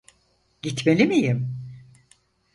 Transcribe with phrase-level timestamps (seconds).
[0.61, 1.47] Gitmeli miyim?